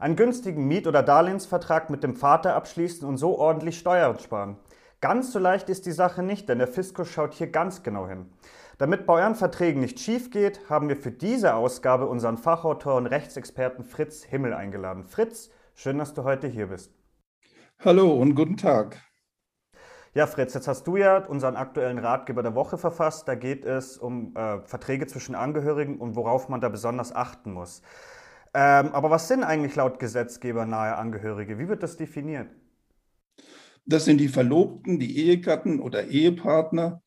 [0.00, 4.56] Einen günstigen Miet- oder Darlehensvertrag mit dem Vater abschließen und so ordentlich Steuern sparen.
[5.00, 8.26] Ganz so leicht ist die Sache nicht, denn der Fiskus schaut hier ganz genau hin.
[8.78, 13.08] Damit bei euren Verträgen nicht schief geht, haben wir für diese Ausgabe unseren Fachautor und
[13.08, 15.02] Rechtsexperten Fritz Himmel eingeladen.
[15.04, 16.92] Fritz, schön, dass du heute hier bist.
[17.80, 19.02] Hallo und guten Tag.
[20.14, 23.26] Ja, Fritz, jetzt hast du ja unseren aktuellen Ratgeber der Woche verfasst.
[23.26, 27.82] Da geht es um äh, Verträge zwischen Angehörigen und worauf man da besonders achten muss.
[28.54, 31.58] Ähm, aber was sind eigentlich laut Gesetzgeber nahe Angehörige?
[31.58, 32.48] Wie wird das definiert?
[33.86, 37.02] Das sind die Verlobten, die Ehegatten oder Ehepartner,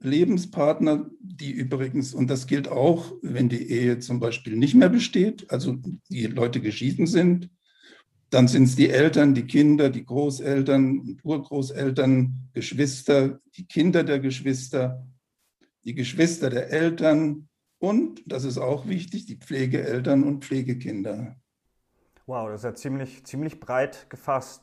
[0.00, 5.50] Lebenspartner, die übrigens, und das gilt auch, wenn die Ehe zum Beispiel nicht mehr besteht,
[5.50, 5.76] also
[6.10, 7.50] die Leute geschieden sind,
[8.30, 14.18] dann sind es die Eltern, die Kinder, die Großeltern und Urgroßeltern, Geschwister, die Kinder der
[14.18, 15.06] Geschwister,
[15.84, 17.48] die Geschwister der Eltern
[17.78, 21.36] und, das ist auch wichtig, die Pflegeeltern und Pflegekinder.
[22.26, 24.62] Wow, das ist ja ziemlich, ziemlich breit gefasst.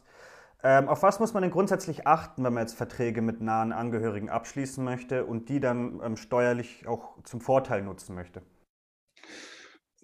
[0.64, 4.30] Ähm, auf was muss man denn grundsätzlich achten, wenn man jetzt Verträge mit nahen Angehörigen
[4.30, 8.42] abschließen möchte und die dann ähm, steuerlich auch zum Vorteil nutzen möchte?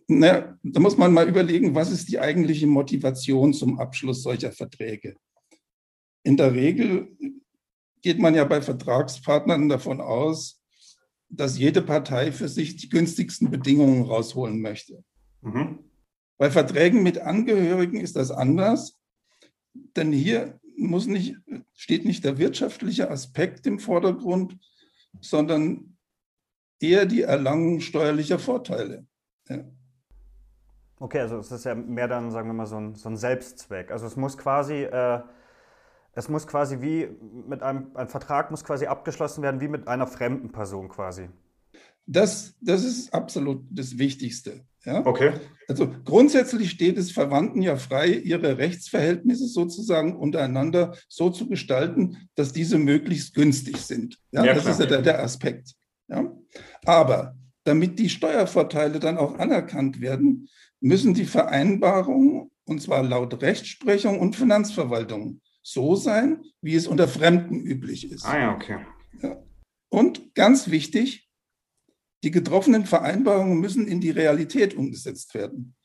[0.07, 5.15] Na, da muss man mal überlegen, was ist die eigentliche Motivation zum Abschluss solcher Verträge?
[6.23, 7.15] In der Regel
[8.01, 10.58] geht man ja bei Vertragspartnern davon aus,
[11.29, 15.03] dass jede Partei für sich die günstigsten Bedingungen rausholen möchte.
[15.41, 15.79] Mhm.
[16.37, 18.97] Bei Verträgen mit Angehörigen ist das anders,
[19.95, 21.35] denn hier muss nicht,
[21.73, 24.57] steht nicht der wirtschaftliche Aspekt im Vordergrund,
[25.19, 25.97] sondern
[26.79, 29.05] eher die Erlangung steuerlicher Vorteile.
[29.49, 29.65] Ja.
[30.99, 33.91] Okay, also es ist ja mehr dann, sagen wir mal, so ein, so ein Selbstzweck.
[33.91, 35.21] Also es muss quasi, äh,
[36.19, 37.07] es muss quasi wie
[37.47, 41.29] mit einem, ein Vertrag muss quasi abgeschlossen werden, wie mit einer fremden Person quasi.
[42.05, 44.65] Das, das ist absolut das Wichtigste.
[44.83, 45.05] Ja?
[45.05, 45.31] Okay.
[45.69, 52.51] Also grundsätzlich steht es Verwandten ja frei, ihre Rechtsverhältnisse sozusagen untereinander so zu gestalten, dass
[52.51, 54.17] diese möglichst günstig sind.
[54.31, 54.73] Ja, ja das klar.
[54.73, 55.73] ist ja der, der Aspekt.
[56.09, 56.29] Ja?
[56.83, 60.49] Aber damit die Steuervorteile dann auch anerkannt werden,
[60.81, 65.39] müssen die Vereinbarungen, und zwar laut Rechtsprechung und Finanzverwaltung,
[65.71, 68.25] so sein, wie es unter Fremden üblich ist.
[68.25, 68.85] Ah ja, okay.
[69.21, 69.43] Ja.
[69.89, 71.29] Und ganz wichtig,
[72.23, 75.75] die getroffenen Vereinbarungen müssen in die Realität umgesetzt werden.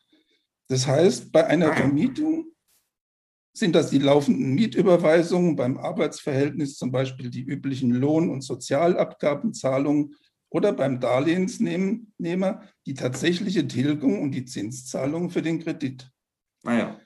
[0.68, 2.46] Das heißt, bei einer ah Vermietung
[3.56, 10.16] sind das die laufenden Mietüberweisungen, beim Arbeitsverhältnis zum Beispiel die üblichen Lohn- und Sozialabgabenzahlungen
[10.50, 16.10] oder beim Darlehensnehmer die tatsächliche Tilgung und die Zinszahlung für den Kredit.
[16.62, 16.98] Naja.
[16.98, 17.00] Ah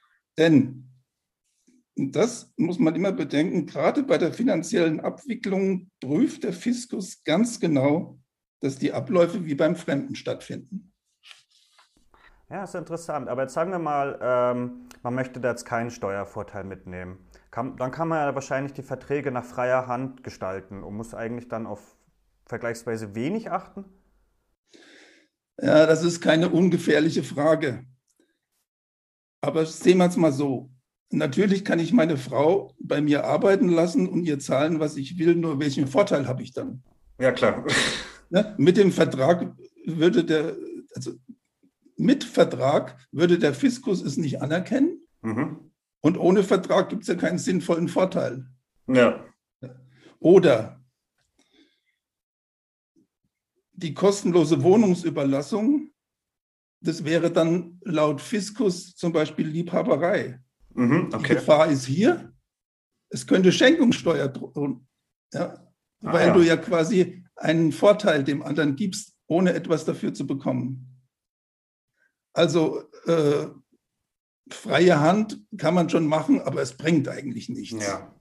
[1.98, 7.60] Denn, das muss man immer bedenken, gerade bei der finanziellen Abwicklung prüft der Fiskus ganz
[7.60, 8.18] genau,
[8.60, 10.92] dass die Abläufe wie beim Fremden stattfinden.
[12.50, 13.28] Ja, ist interessant.
[13.28, 17.18] Aber jetzt sagen wir mal, ähm, man möchte da jetzt keinen Steuervorteil mitnehmen.
[17.50, 21.48] Kann, dann kann man ja wahrscheinlich die Verträge nach freier Hand gestalten und muss eigentlich
[21.48, 21.96] dann auf
[22.46, 23.84] vergleichsweise wenig achten?
[25.60, 27.84] Ja, das ist keine ungefährliche Frage.
[29.40, 30.70] Aber sehen wir es mal so.
[31.10, 35.34] Natürlich kann ich meine Frau bei mir arbeiten lassen und ihr zahlen, was ich will,
[35.34, 36.82] nur welchen Vorteil habe ich dann?
[37.18, 37.64] Ja, klar.
[38.30, 38.54] Ne?
[38.58, 40.54] Mit dem Vertrag würde der,
[40.94, 41.12] also
[41.96, 45.00] mit Vertrag würde der Fiskus es nicht anerkennen.
[45.22, 45.70] Mhm.
[46.00, 48.46] Und ohne Vertrag gibt es ja keinen sinnvollen Vorteil.
[48.86, 49.24] Ja.
[50.20, 50.84] Oder
[53.72, 55.90] die kostenlose Wohnungsüberlassung,
[56.80, 60.40] das wäre dann laut Fiskus zum Beispiel Liebhaberei.
[60.78, 61.28] Mhm, okay.
[61.28, 62.32] Die Gefahr ist hier,
[63.10, 64.86] es könnte Schenkungssteuer drohen,
[65.32, 66.34] ja, ah, weil ja.
[66.34, 71.02] du ja quasi einen Vorteil dem anderen gibst, ohne etwas dafür zu bekommen.
[72.32, 73.48] Also äh,
[74.50, 77.84] freie Hand kann man schon machen, aber es bringt eigentlich nichts.
[77.84, 78.14] Ja.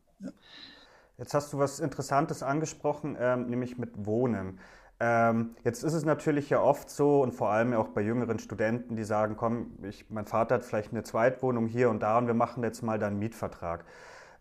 [1.20, 4.60] Jetzt hast du was Interessantes angesprochen, ähm, nämlich mit Wohnen.
[5.00, 8.96] Ähm, jetzt ist es natürlich ja oft so und vor allem auch bei jüngeren Studenten,
[8.96, 12.34] die sagen, komm, ich, mein Vater hat vielleicht eine Zweitwohnung hier und da und wir
[12.34, 13.86] machen jetzt mal da einen Mietvertrag.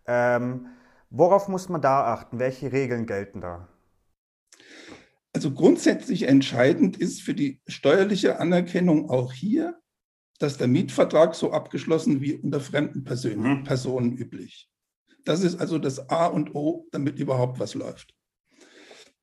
[0.07, 0.67] Ähm,
[1.11, 2.39] worauf muss man da achten?
[2.39, 3.67] Welche Regeln gelten da?
[5.33, 9.79] Also grundsätzlich entscheidend ist für die steuerliche Anerkennung auch hier,
[10.39, 13.63] dass der Mietvertrag so abgeschlossen wie unter fremden Personen, mhm.
[13.63, 14.71] Personen üblich.
[15.23, 18.15] Das ist also das A und O, damit überhaupt was läuft.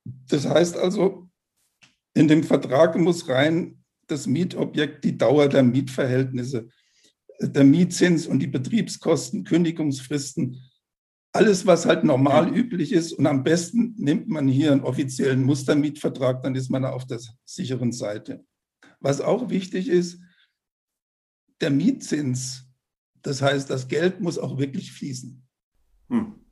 [0.04, 1.23] Das heißt also,
[2.14, 6.68] in dem Vertrag muss rein das Mietobjekt, die Dauer der Mietverhältnisse,
[7.40, 10.60] der Mietzins und die Betriebskosten, Kündigungsfristen,
[11.32, 13.12] alles, was halt normal üblich ist.
[13.12, 17.90] Und am besten nimmt man hier einen offiziellen Mustermietvertrag, dann ist man auf der sicheren
[17.90, 18.44] Seite.
[19.00, 20.20] Was auch wichtig ist,
[21.60, 22.68] der Mietzins
[23.22, 25.42] Das heißt, das Geld muss auch wirklich fließen.
[26.10, 26.43] Hm.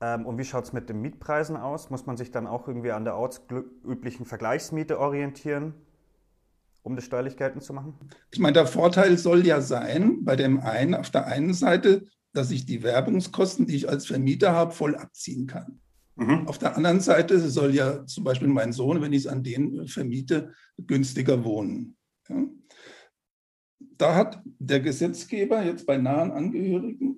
[0.00, 1.90] Ähm, und wie schaut es mit den Mietpreisen aus?
[1.90, 5.74] Muss man sich dann auch irgendwie an der ortsüblichen Vergleichsmiete orientieren,
[6.82, 7.94] um das steuerlich geltend zu machen?
[8.30, 12.50] Ich meine, der Vorteil soll ja sein, bei dem einen, auf der einen Seite, dass
[12.50, 15.80] ich die Werbungskosten, die ich als Vermieter habe, voll abziehen kann.
[16.16, 16.46] Mhm.
[16.46, 19.86] Auf der anderen Seite soll ja zum Beispiel mein Sohn, wenn ich es an den
[19.86, 21.96] vermiete, günstiger wohnen.
[22.28, 22.44] Ja?
[23.98, 27.09] Da hat der Gesetzgeber jetzt bei nahen Angehörigen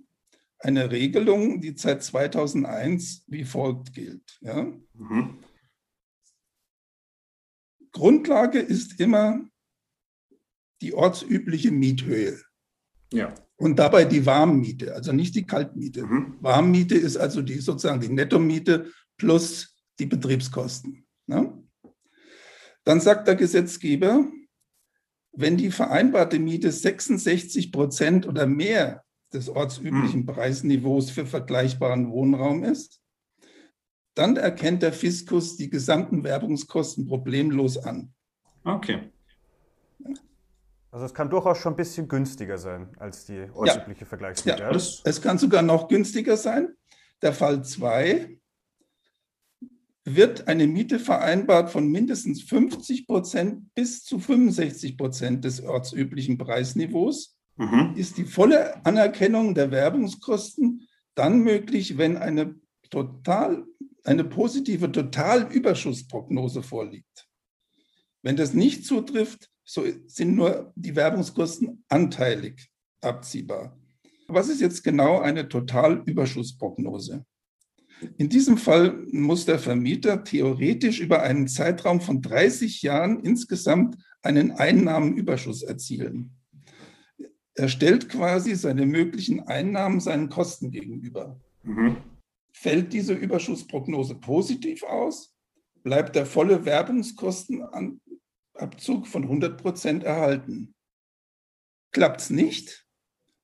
[0.62, 4.38] eine Regelung, die seit 2001 wie folgt gilt.
[4.40, 4.72] Ja?
[4.94, 5.38] Mhm.
[7.92, 9.40] Grundlage ist immer
[10.80, 12.40] die ortsübliche Miethöhe.
[13.12, 13.34] Ja.
[13.56, 16.04] Und dabei die Warmmiete, also nicht die Kaltmiete.
[16.04, 16.38] Mhm.
[16.40, 21.06] Warmmiete ist also die sozusagen die Nettomiete plus die Betriebskosten.
[21.26, 21.62] Ne?
[22.84, 24.26] Dann sagt der Gesetzgeber,
[25.32, 30.26] wenn die vereinbarte Miete 66 Prozent oder mehr des ortsüblichen mhm.
[30.26, 33.00] Preisniveaus für vergleichbaren Wohnraum ist,
[34.14, 38.12] dann erkennt der Fiskus die gesamten Werbungskosten problemlos an.
[38.64, 39.10] Okay.
[40.90, 44.06] Also es kann durchaus schon ein bisschen günstiger sein als die ortsübliche ja.
[44.06, 44.58] Vergleichsmiete.
[44.58, 46.68] Ja, es, es kann sogar noch günstiger sein.
[47.22, 48.38] Der Fall 2
[50.04, 57.36] wird eine Miete vereinbart von mindestens 50 Prozent bis zu 65 Prozent des ortsüblichen Preisniveaus,
[57.56, 57.94] mhm.
[57.96, 62.54] ist die volle Anerkennung der Werbungskosten dann möglich, wenn eine
[62.90, 63.64] total,
[64.04, 67.28] eine positive Totalüberschussprognose vorliegt.
[68.22, 72.70] Wenn das nicht zutrifft, so sind nur die Werbungskosten anteilig
[73.00, 73.78] abziehbar.
[74.28, 77.24] Was ist jetzt genau eine Totalüberschussprognose?
[78.18, 84.52] In diesem Fall muss der Vermieter theoretisch über einen Zeitraum von 30 Jahren insgesamt einen
[84.52, 86.36] Einnahmenüberschuss erzielen.
[87.54, 91.38] Er stellt quasi seine möglichen Einnahmen seinen Kosten gegenüber.
[91.62, 91.96] Mhm.
[92.52, 95.34] Fällt diese Überschussprognose positiv aus,
[95.82, 98.00] bleibt der volle Werbungskosten an,
[98.54, 100.74] Abzug von 100 Prozent erhalten.
[101.90, 102.86] Klappt es nicht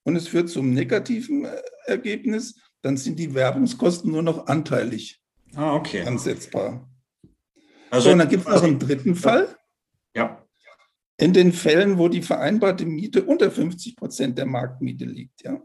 [0.05, 5.21] und es führt zum negativen äh, Ergebnis, dann sind die Werbungskosten nur noch anteilig
[5.55, 6.03] ah, okay.
[6.03, 6.89] ansetzbar.
[7.91, 9.57] Also, so, und dann gibt es noch einen dritten Fall.
[10.15, 10.47] Ja.
[11.19, 15.61] In den Fällen, wo die vereinbarte Miete unter 50 Prozent der Marktmiete liegt, ja.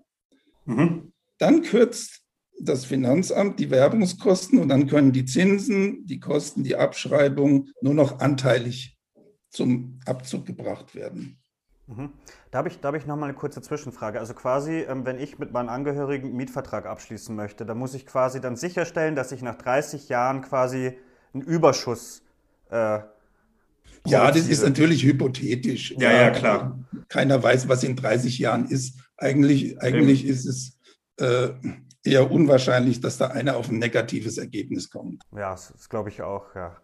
[0.66, 1.14] Mhm.
[1.38, 2.22] Dann kürzt
[2.60, 8.20] das Finanzamt die Werbungskosten und dann können die Zinsen, die Kosten, die Abschreibung nur noch
[8.20, 8.98] anteilig
[9.50, 11.40] zum Abzug gebracht werden.
[11.88, 12.12] Mhm.
[12.52, 14.20] Da habe ich, da hab ich nochmal eine kurze Zwischenfrage.
[14.20, 18.06] Also quasi, ähm, wenn ich mit meinen Angehörigen einen Mietvertrag abschließen möchte, dann muss ich
[18.06, 20.98] quasi dann sicherstellen, dass ich nach 30 Jahren quasi
[21.34, 22.24] einen Überschuss
[22.70, 23.00] äh,
[24.06, 25.96] ja, das ist natürlich hypothetisch.
[25.98, 26.80] Ja, ja, klar.
[27.08, 29.00] Keiner weiß, was in 30 Jahren ist.
[29.18, 30.80] Eigentlich, eigentlich ist es
[31.18, 31.50] äh,
[32.04, 35.24] eher unwahrscheinlich, dass da einer auf ein negatives Ergebnis kommt.
[35.32, 36.78] Ja, das, glaube ich auch, ja.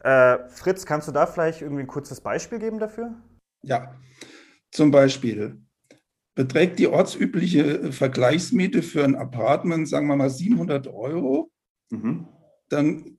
[0.00, 3.14] Äh, Fritz, kannst du da vielleicht irgendwie ein kurzes Beispiel geben dafür?
[3.62, 3.94] Ja,
[4.70, 5.60] zum Beispiel
[6.34, 11.50] beträgt die ortsübliche Vergleichsmiete für ein Apartment, sagen wir mal 700 Euro,
[11.90, 12.28] mhm.
[12.68, 13.17] dann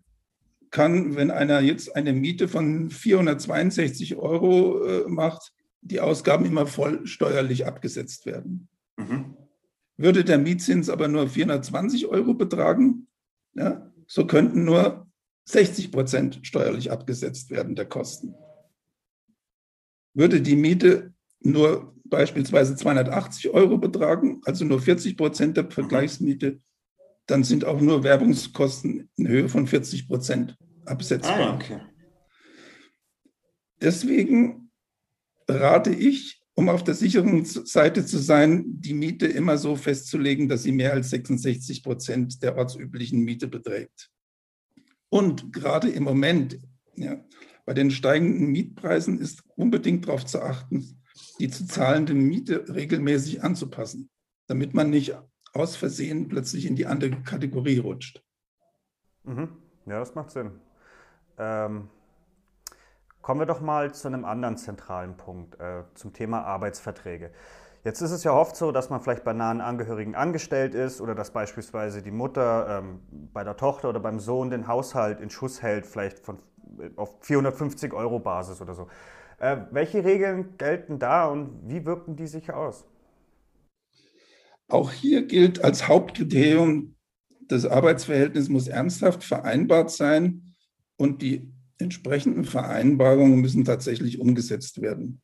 [0.72, 7.06] kann, wenn einer jetzt eine Miete von 462 Euro äh, macht, die Ausgaben immer voll
[7.08, 8.68] steuerlich abgesetzt werden.
[8.98, 9.36] Mhm.
[9.98, 13.08] Würde der Mietzins aber nur 420 Euro betragen,
[13.54, 15.08] ja, so könnten nur
[15.46, 18.36] 60 Prozent steuerlich abgesetzt werden der Kosten.
[20.14, 26.60] Würde die Miete nur beispielsweise 280 Euro betragen, also nur 40 Prozent der Vergleichsmiete,
[27.30, 31.40] dann sind auch nur Werbungskosten in Höhe von 40 Prozent absetzbar.
[31.40, 31.82] Ah, okay.
[33.82, 34.72] Deswegen
[35.48, 40.64] rate ich, um auf der sicheren Seite zu sein, die Miete immer so festzulegen, dass
[40.64, 44.10] sie mehr als 66 Prozent der ortsüblichen Miete beträgt.
[45.10, 46.60] Und gerade im Moment,
[46.96, 47.24] ja,
[47.66, 51.00] bei den steigenden Mietpreisen ist unbedingt darauf zu achten,
[51.40, 54.10] die zu zahlende Miete regelmäßig anzupassen,
[54.48, 55.16] damit man nicht
[55.54, 58.24] aus Versehen plötzlich in die andere Kategorie rutscht.
[59.24, 59.50] Mhm.
[59.86, 60.52] Ja, das macht Sinn.
[61.38, 61.90] Ähm,
[63.22, 67.32] kommen wir doch mal zu einem anderen zentralen Punkt, äh, zum Thema Arbeitsverträge.
[67.84, 71.16] Jetzt ist es ja oft so, dass man vielleicht bei nahen Angehörigen angestellt ist oder
[71.16, 73.00] dass beispielsweise die Mutter ähm,
[73.34, 76.40] bei der Tochter oder beim Sohn den Haushalt in Schuss hält, vielleicht von,
[76.98, 78.88] auf 450 Euro Basis oder so.
[79.38, 82.86] Äh, welche Regeln gelten da und wie wirken die sich aus?
[84.70, 86.96] Auch hier gilt als Hauptkriterium,
[87.48, 90.54] das Arbeitsverhältnis muss ernsthaft vereinbart sein
[90.96, 95.22] und die entsprechenden Vereinbarungen müssen tatsächlich umgesetzt werden.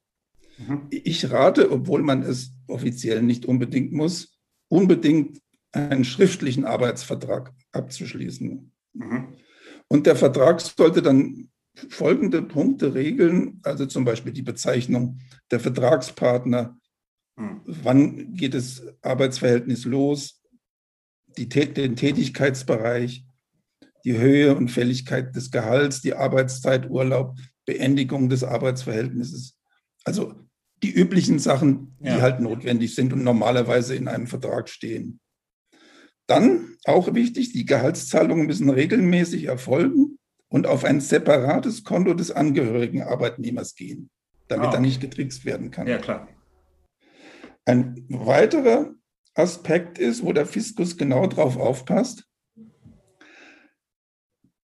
[0.58, 0.88] Mhm.
[0.90, 5.40] Ich rate, obwohl man es offiziell nicht unbedingt muss, unbedingt
[5.72, 8.72] einen schriftlichen Arbeitsvertrag abzuschließen.
[8.94, 9.28] Mhm.
[9.88, 11.50] Und der Vertrag sollte dann
[11.90, 15.20] folgende Punkte regeln, also zum Beispiel die Bezeichnung
[15.52, 16.80] der Vertragspartner,
[17.36, 17.62] mhm.
[17.66, 20.42] wann geht das Arbeitsverhältnis los,
[21.38, 23.26] die, den Tätigkeitsbereich,
[24.04, 29.58] die Höhe und Fälligkeit des Gehalts, die Arbeitszeit, Urlaub, Beendigung des Arbeitsverhältnisses.
[30.04, 30.36] Also
[30.84, 32.22] die üblichen Sachen, die ja.
[32.22, 35.20] halt notwendig sind und normalerweise in einem Vertrag stehen.
[36.28, 43.02] Dann auch wichtig, die Gehaltszahlungen müssen regelmäßig erfolgen und auf ein separates Konto des angehörigen
[43.02, 44.10] Arbeitnehmers gehen,
[44.48, 45.88] damit ah, er nicht getrickst werden kann.
[45.88, 46.28] Ja, klar.
[47.66, 48.94] Ein weiterer
[49.34, 52.28] Aspekt ist, wo der Fiskus genau drauf aufpasst,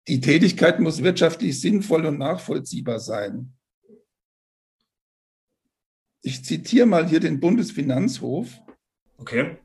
[0.08, 3.54] die Tätigkeit muss wirtschaftlich sinnvoll und nachvollziehbar sein.
[6.24, 8.60] Ich zitiere mal hier den Bundesfinanzhof.
[9.18, 9.58] Okay.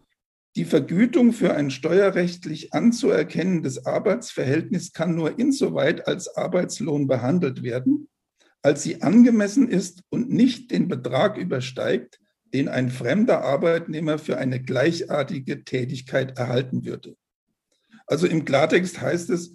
[0.57, 8.09] Die Vergütung für ein steuerrechtlich anzuerkennendes Arbeitsverhältnis kann nur insoweit als Arbeitslohn behandelt werden,
[8.63, 12.21] als sie angemessen ist und nicht den Betrag übersteigt,
[12.55, 17.17] den ein fremder Arbeitnehmer für eine gleichartige Tätigkeit erhalten würde.
[18.07, 19.53] Also im Klartext heißt es,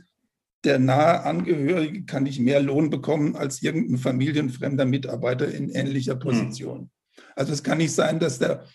[0.63, 6.19] der nahe Angehörige kann nicht mehr Lohn bekommen als irgendein familienfremder Mitarbeiter in ähnlicher hm.
[6.19, 6.91] Position.
[7.35, 8.65] Also es kann nicht sein, dass der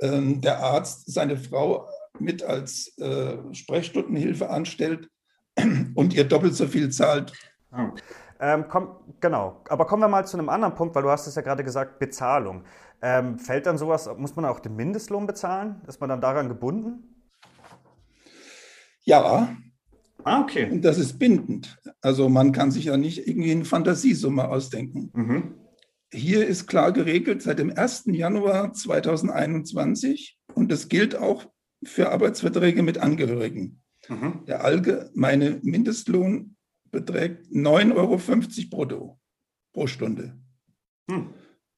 [0.00, 5.08] ähm, der Arzt seine Frau mit als äh, Sprechstundenhilfe anstellt
[5.94, 7.32] und ihr doppelt so viel zahlt.
[7.72, 7.90] Oh.
[8.40, 11.34] Ähm, komm, genau, aber kommen wir mal zu einem anderen Punkt, weil du hast es
[11.34, 12.64] ja gerade gesagt, Bezahlung.
[13.02, 15.82] Ähm, fällt dann sowas, muss man auch den Mindestlohn bezahlen?
[15.86, 17.26] Ist man dann daran gebunden?
[19.02, 19.54] Ja.
[20.24, 20.70] Ah, okay.
[20.70, 21.78] Und das ist bindend.
[22.00, 25.10] Also man kann sich ja nicht irgendwie eine Fantasiesumme ausdenken.
[25.14, 25.54] Mhm.
[26.12, 28.04] Hier ist klar geregelt seit dem 1.
[28.06, 31.44] Januar 2021 und das gilt auch
[31.84, 33.82] für Arbeitsverträge mit Angehörigen.
[34.08, 34.44] Mhm.
[34.46, 36.56] Der allgemeine Mindestlohn
[36.90, 38.16] beträgt 9,50 Euro
[38.70, 39.20] brutto
[39.72, 40.36] pro Stunde.
[41.08, 41.34] Mhm.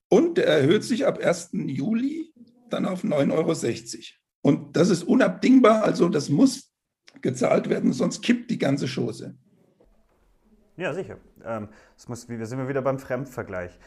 [0.08, 1.50] Und der erhöht sich ab 1.
[1.52, 2.32] Juli
[2.68, 4.04] dann auf 9,60 Euro.
[4.42, 6.72] Und das ist unabdingbar, also das muss
[7.20, 9.36] gezahlt werden, sonst kippt die ganze Chose.
[10.76, 11.18] Ja, sicher.
[11.44, 13.78] Ähm, das muss, wir sind wieder beim Fremdvergleich.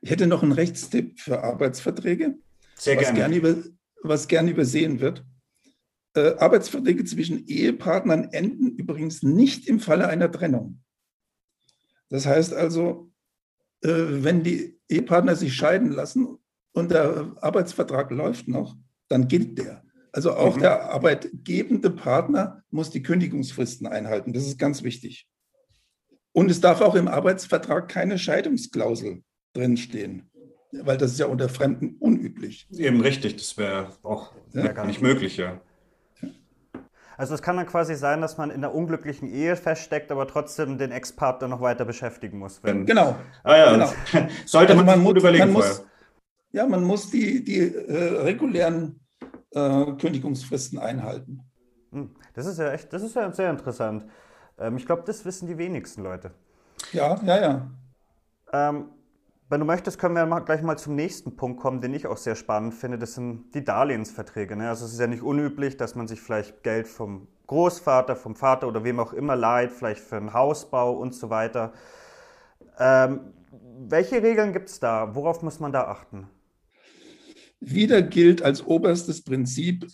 [0.00, 2.38] Ich hätte noch einen Rechtstipp für Arbeitsverträge.
[2.76, 3.18] Sehr was gerne.
[3.18, 3.56] Gern über,
[4.02, 5.24] was gern übersehen wird.
[6.18, 10.82] Äh, Arbeitsverträge zwischen Ehepartnern enden übrigens nicht im Falle einer Trennung.
[12.08, 13.12] Das heißt also,
[13.82, 16.38] äh, wenn die Ehepartner sich scheiden lassen
[16.72, 18.76] und der Arbeitsvertrag läuft noch,
[19.08, 19.84] dann gilt der.
[20.10, 20.60] Also auch mhm.
[20.60, 24.32] der arbeitgebende Partner muss die Kündigungsfristen einhalten.
[24.32, 25.28] Das ist ganz wichtig.
[26.32, 29.22] Und es darf auch im Arbeitsvertrag keine Scheidungsklausel
[29.52, 30.30] drinstehen.
[30.72, 32.66] Weil das ist ja unter Fremden unüblich.
[32.76, 34.72] Eben richtig, das wäre auch wär ja.
[34.72, 35.60] gar nicht möglich, ja.
[37.18, 40.78] Also es kann dann quasi sein, dass man in einer unglücklichen Ehe feststeckt, aber trotzdem
[40.78, 42.62] den Ex-Partner noch weiter beschäftigen muss.
[42.62, 43.16] Wenn genau.
[43.42, 43.92] Ah ja, genau.
[44.46, 45.84] sollte also man, man gut überlegen man muss,
[46.52, 49.00] Ja, man muss die, die äh, regulären
[49.50, 51.40] äh, Kündigungsfristen einhalten.
[51.90, 54.06] Hm, das ist ja echt, das ist ja sehr interessant.
[54.56, 56.30] Ähm, ich glaube, das wissen die wenigsten Leute.
[56.92, 57.70] Ja, ja, ja.
[58.52, 58.90] Ähm,
[59.50, 62.36] wenn du möchtest, können wir gleich mal zum nächsten Punkt kommen, den ich auch sehr
[62.36, 62.98] spannend finde.
[62.98, 64.56] Das sind die Darlehensverträge.
[64.56, 64.68] Ne?
[64.68, 68.68] Also es ist ja nicht unüblich, dass man sich vielleicht Geld vom Großvater, vom Vater
[68.68, 71.72] oder wem auch immer leiht, vielleicht für einen Hausbau und so weiter.
[72.78, 73.32] Ähm,
[73.88, 75.14] welche Regeln gibt es da?
[75.14, 76.28] Worauf muss man da achten?
[77.60, 79.86] Wieder gilt als oberstes Prinzip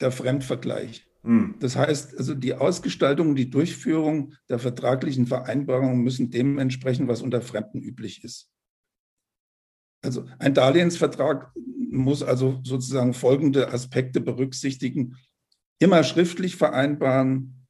[0.00, 1.06] der Fremdvergleich.
[1.26, 1.56] Hm.
[1.58, 7.42] Das heißt, also die Ausgestaltung, die Durchführung der vertraglichen Vereinbarungen müssen dem entsprechen, was unter
[7.42, 8.48] Fremden üblich ist.
[10.04, 11.52] Also ein Darlehensvertrag
[11.90, 15.16] muss also sozusagen folgende Aspekte berücksichtigen.
[15.80, 17.66] Immer schriftlich vereinbaren.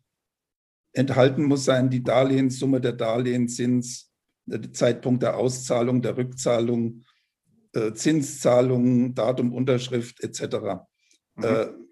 [0.92, 4.12] Enthalten muss sein die Darlehenssumme, der Darlehenszins,
[4.44, 7.04] der Zeitpunkt der Auszahlung, der Rückzahlung,
[7.72, 10.86] äh, Zinszahlungen, Datum, Unterschrift etc.
[11.36, 11.85] Mhm.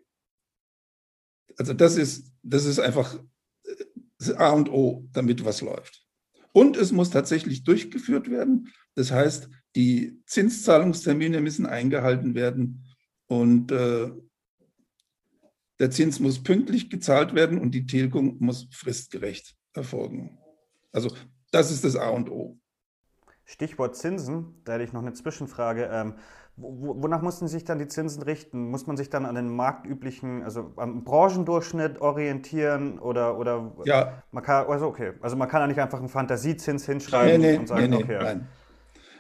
[1.57, 3.19] Also das ist, das ist einfach
[3.65, 6.05] äh, A und O, damit was läuft.
[6.53, 8.73] Und es muss tatsächlich durchgeführt werden.
[8.95, 12.85] Das heißt, die Zinszahlungstermine müssen eingehalten werden
[13.27, 14.11] und äh,
[15.81, 20.39] der Zins muss pünktlich gezahlt werden und die Tilgung muss fristgerecht erfolgen.
[20.93, 21.15] Also
[21.51, 22.59] das ist das A und O.
[23.45, 25.91] Stichwort Zinsen, da hätte ich noch eine Zwischenfrage.
[25.93, 26.15] Ähm,
[26.57, 28.71] Wonach mussten sich dann die Zinsen richten?
[28.71, 34.23] Muss man sich dann an den marktüblichen, also am Branchendurchschnitt orientieren oder, oder ja.
[34.31, 37.59] man kann, also okay, also man kann ja nicht einfach einen Fantasiezins hinschreiben nee, nee,
[37.59, 38.19] und sagen, nee, okay.
[38.23, 38.49] Nein.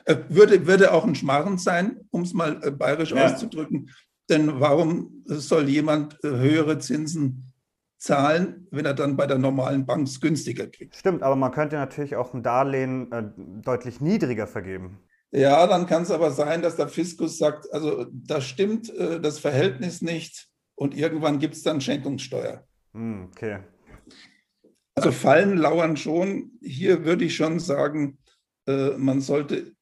[0.04, 3.24] Äh, würde, würde auch ein Schmarrn sein, um es mal äh, bayerisch ja.
[3.24, 3.90] auszudrücken.
[4.28, 7.52] Denn warum soll jemand äh, höhere Zinsen
[7.98, 10.94] zahlen, wenn er dann bei der normalen Bank es günstiger kriegt?
[10.94, 13.24] Stimmt, aber man könnte natürlich auch ein Darlehen äh,
[13.62, 15.00] deutlich niedriger vergeben.
[15.34, 19.40] Ja, dann kann es aber sein, dass der Fiskus sagt, also da stimmt äh, das
[19.40, 22.64] Verhältnis nicht und irgendwann gibt es dann Schenkungssteuer.
[22.92, 23.58] Hm, okay.
[24.94, 26.52] Also Fallen lauern schon.
[26.62, 28.18] Hier würde ich schon sagen,
[28.68, 29.72] äh, man sollte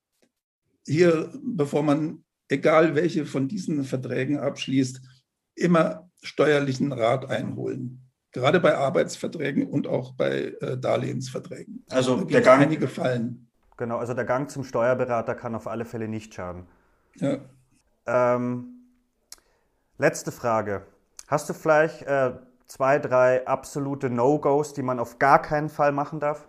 [0.87, 5.03] hier, bevor man, egal welche von diesen Verträgen abschließt,
[5.55, 8.11] immer steuerlichen Rat einholen.
[8.33, 11.85] Gerade bei Arbeitsverträgen und auch bei äh, Darlehensverträgen.
[11.91, 13.52] Also der Gang, einige Fallen.
[13.83, 16.69] Genau, also der Gang zum Steuerberater kann auf alle Fälle nicht schaden.
[17.17, 17.41] Ja.
[18.07, 18.87] Ähm,
[19.99, 20.87] letzte Frage.
[21.27, 22.35] Hast du vielleicht äh,
[22.69, 26.49] zwei, drei absolute No-Gos, die man auf gar keinen Fall machen darf?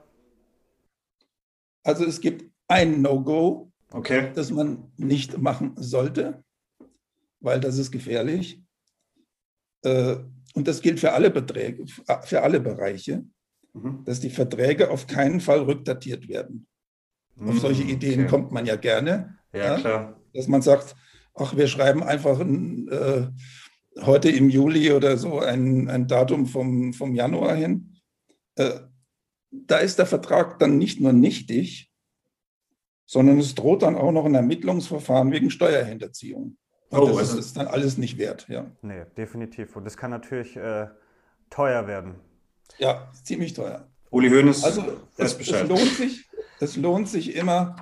[1.84, 4.32] Also es gibt ein No-Go, okay.
[4.36, 6.44] das man nicht machen sollte,
[7.40, 8.64] weil das ist gefährlich.
[9.82, 10.18] Äh,
[10.54, 11.86] und das gilt für alle Beträge,
[12.26, 13.26] für alle Bereiche,
[13.74, 14.04] mhm.
[14.06, 16.68] dass die Verträge auf keinen Fall rückdatiert werden.
[17.36, 18.30] Mhm, auf solche Ideen okay.
[18.30, 19.38] kommt man ja gerne.
[19.54, 20.22] Ja, ja, klar.
[20.34, 20.96] Dass man sagt,
[21.36, 23.28] ach, wir schreiben einfach ein, äh,
[24.02, 28.02] heute im Juli oder so ein, ein Datum vom, vom Januar hin.
[28.56, 28.80] Äh,
[29.52, 31.92] da ist der Vertrag dann nicht nur nichtig,
[33.06, 36.58] sondern es droht dann auch noch ein Ermittlungsverfahren wegen Steuerhinterziehung.
[36.90, 38.48] Und oh, das also ist dann alles nicht wert.
[38.50, 38.72] Ja.
[38.82, 39.76] Nee, definitiv.
[39.76, 40.88] Und das kann natürlich äh,
[41.50, 42.16] teuer werden.
[42.78, 43.88] Ja, ziemlich teuer.
[44.10, 44.84] Uli Hoeneß, also
[45.18, 46.30] es, es, lohnt sich,
[46.64, 47.76] es lohnt sich immer,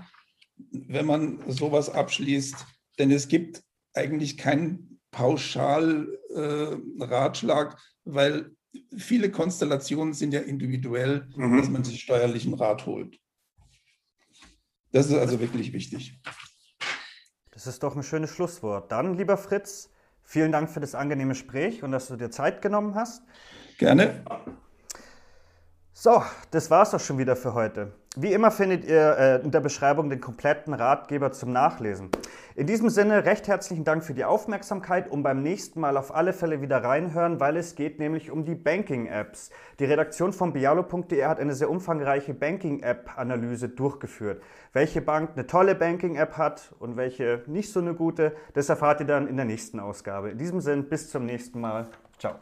[0.71, 2.55] wenn man sowas abschließt,
[2.99, 8.55] denn es gibt eigentlich keinen Pauschalratschlag, äh, weil
[8.97, 11.57] viele Konstellationen sind ja individuell, mhm.
[11.57, 13.19] dass man sich steuerlichen Rat holt.
[14.91, 16.19] Das ist also wirklich wichtig.
[17.51, 18.91] Das ist doch ein schönes Schlusswort.
[18.91, 19.89] Dann, lieber Fritz,
[20.23, 23.23] vielen Dank für das angenehme Gespräch und dass du dir Zeit genommen hast.
[23.77, 24.23] Gerne.
[25.93, 27.93] So, das war's auch schon wieder für heute.
[28.17, 32.09] Wie immer findet ihr äh, in der Beschreibung den kompletten Ratgeber zum Nachlesen.
[32.55, 36.33] In diesem Sinne recht herzlichen Dank für die Aufmerksamkeit und beim nächsten Mal auf alle
[36.33, 39.49] Fälle wieder reinhören, weil es geht nämlich um die Banking-Apps.
[39.79, 44.43] Die Redaktion von bialo.de hat eine sehr umfangreiche Banking-App-Analyse durchgeführt.
[44.73, 49.07] Welche Bank eine tolle Banking-App hat und welche nicht so eine gute, das erfahrt ihr
[49.07, 50.31] dann in der nächsten Ausgabe.
[50.31, 51.87] In diesem Sinne, bis zum nächsten Mal.
[52.19, 52.35] Ciao.